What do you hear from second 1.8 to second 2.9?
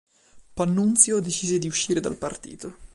dal partito.